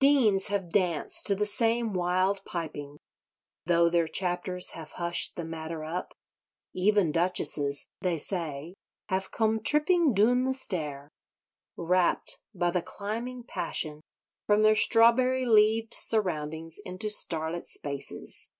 [0.00, 2.98] Deans have danced to the same wild piping,
[3.64, 6.12] though their chapters have hushed the matter up.
[6.74, 8.74] Even Duchesses (they say)
[9.08, 11.08] have "come tripping doon the stair,"
[11.78, 14.02] rapt by the climbing passion
[14.46, 18.50] from their strawberry leaved surroundings into starlit spaces.